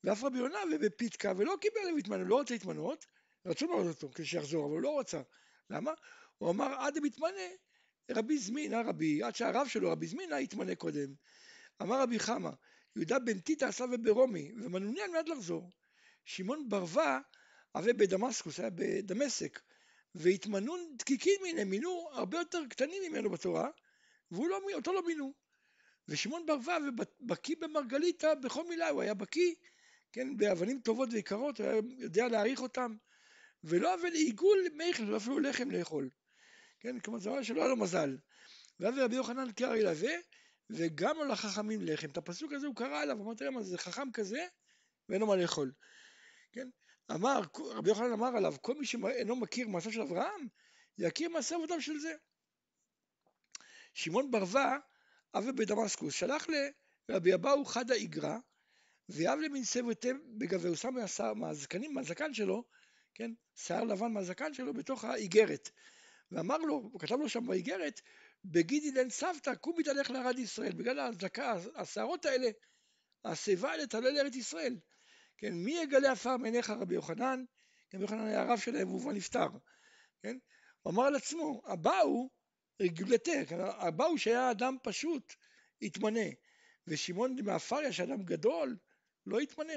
ואף 0.04 0.24
רבי 0.24 0.38
יונה 0.38 0.64
אבי 0.64 0.78
בפיתקה, 0.78 1.34
ולא 1.38 1.56
קיבל 1.62 1.96
להתמנות, 1.96 2.28
לא 2.28 2.36
רוצה 2.36 2.54
להתמנות, 2.54 3.06
רצו 3.46 3.66
למנות 3.66 3.96
אותו 3.96 4.14
כדי 4.16 4.26
שיחזור, 4.26 4.66
אבל 4.66 4.74
הוא 4.74 4.82
לא 4.82 5.00
רצה. 5.00 5.22
למה? 5.70 5.92
הוא 6.38 6.50
אמר 6.50 6.76
עד 6.80 6.98
המתמנה, 6.98 7.48
רבי 8.12 8.38
זמינה 8.38 8.82
רבי, 8.82 9.24
עד 9.24 9.36
שהרב 9.36 9.68
שלו 9.68 9.92
רבי 9.92 10.08
זמינה 10.08 10.40
יתמנה 10.40 10.76
קודם. 10.76 11.14
אמר 11.82 12.02
רבי 12.02 12.20
חמא, 12.20 12.50
יהודה 12.96 13.20
בן 13.20 13.40
טיטה 13.40 13.68
עשה 13.68 13.86
וברומי, 13.92 14.52
ומנוני 14.56 15.02
על 15.02 15.12
מנת 15.12 15.30
לחזור. 15.30 15.70
שמעון 16.26 16.70
ברווה 16.70 17.20
הווה 17.72 17.94
בדמסקוס, 17.94 18.60
היה 18.60 18.70
בדמשק, 18.70 19.60
והתמנון 20.16 20.96
דקיקים 20.98 21.42
מן, 21.44 21.64
מינו 21.64 22.10
הרבה 22.12 22.38
יותר 22.38 22.60
קטנים 22.70 23.04
ממנו 23.12 23.30
בתורה, 23.30 23.70
ואותו 24.32 24.94
לא, 24.94 24.96
לא 24.96 25.08
מינו. 25.08 25.34
ושמעון 26.08 26.46
ברוה 26.46 26.78
בקיא 27.22 27.56
במרגליתא 27.60 28.34
בכל 28.34 28.68
מילה, 28.68 28.90
הוא 28.90 29.02
היה 29.02 29.14
בקיא, 29.14 29.56
כן, 30.12 30.38
באבנים 30.38 30.80
טובות 30.80 31.10
ויקרות, 31.12 31.60
הוא 31.60 31.68
היה 31.68 31.82
יודע 31.98 32.28
להעריך 32.28 32.62
אותם, 32.62 32.96
ולא 33.64 33.94
אבל 33.94 34.14
עיגול 34.14 34.58
מיכל, 34.74 35.04
ולא 35.04 35.18
אפילו 35.18 35.40
לחם 35.40 35.72
לאכול. 35.72 36.10
כן, 36.80 37.00
כלומר 37.00 37.20
זה 37.20 37.30
אומר 37.30 37.44
שלא 37.44 37.62
היה 37.62 37.70
לו 37.70 37.78
מזל. 37.78 38.18
ואז 38.80 38.98
רבי 38.98 39.16
יוחנן 39.16 39.52
קרא 39.52 39.76
ילווה, 39.76 40.14
וגם 40.70 41.22
על 41.22 41.32
החכמים 41.32 41.80
לחם. 41.82 42.10
את 42.10 42.18
הפסוק 42.18 42.54
הזה 42.54 42.68
הוא 42.68 42.76
קרא 42.76 43.02
עליו, 43.02 43.22
אמרתי 43.22 43.44
להם, 43.44 43.64
זה 43.64 43.78
חכם 43.78 44.12
כזה, 44.14 44.46
ואין 45.10 45.22
לו 45.22 45.28
מה 45.28 45.36
לאכול. 45.36 45.72
כן? 46.52 46.70
אמר, 47.12 47.42
רבי 47.60 47.90
יוחנן 47.90 48.12
אמר 48.12 48.38
עליו, 48.38 48.56
כל 48.62 48.76
מי 48.76 48.86
שאינו 48.86 49.36
מכיר 49.36 49.68
מעשה 49.68 49.92
של 49.92 50.02
אברהם, 50.02 50.48
יכיר 50.98 51.30
מעשה 51.30 51.56
אבותיו 51.56 51.82
של 51.82 52.00
זה. 52.00 52.14
שמעון 53.94 54.32
ברווה, 54.32 54.78
אבי 55.34 55.52
בדמסקוס, 55.52 56.14
שלח 56.14 56.48
לרבי 57.10 57.34
אבאו 57.34 57.66
חדה 57.66 57.94
איגרא, 57.94 58.38
ויאב 59.10 59.40
למין 59.40 59.64
סבותה 59.64 60.08
בגבי, 60.38 60.68
הוא 60.68 60.76
שם 60.76 60.94
מהזקנים, 61.36 61.94
מהזקן 61.94 62.34
שלו, 62.34 62.64
כן, 63.14 63.32
שיער 63.56 63.84
לבן 63.84 64.12
מהזקן 64.12 64.54
שלו 64.54 64.74
בתוך 64.74 65.04
האיגרת. 65.04 65.70
ואמר 66.32 66.58
לו, 66.58 66.74
הוא 66.74 67.00
כתב 67.00 67.16
לו 67.16 67.30
שם 67.30 67.48
באיגרת, 67.48 68.02
בגידי 68.46 68.92
לן 68.92 69.10
סבתא, 69.10 69.56
קום 69.56 69.80
מתהלך 69.80 70.12
לארד 70.12 70.40
ישראל, 70.40 70.72
בגלל 70.72 71.00
ההזדקה, 71.00 71.56
השערות 71.76 72.26
האלה, 72.26 72.50
השיבה 73.26 73.72
האלה 73.72 73.88
תעלה 73.88 74.10
לארץ 74.12 74.36
ישראל. 74.36 74.78
כן, 75.44 75.54
מי 75.54 75.72
יגלה 75.72 76.12
עפר 76.12 76.38
מעיניך 76.38 76.70
רבי 76.70 76.96
יוחנן? 76.96 77.44
רבי 77.94 78.04
יוחנן 78.04 78.28
היה 78.28 78.42
הרב 78.42 78.60
שלהם 78.60 78.88
והוא 78.88 79.02
כבר 79.02 79.12
נפטר. 79.12 79.48
כן? 80.22 80.38
הוא 80.82 80.94
אמר 80.94 81.04
על 81.04 81.16
עצמו, 81.16 81.62
הבאו 81.66 82.30
רגולתה, 82.82 83.46
כן? 83.48 83.60
הבאו 83.60 84.18
שהיה 84.18 84.52
אדם 84.52 84.78
פשוט, 84.84 85.34
התמנה. 85.82 86.26
ושמעון 86.88 87.36
מעפריה, 87.44 87.94
שאדם 87.94 88.24
גדול, 88.24 88.78
לא 89.26 89.40
התמנה. 89.40 89.74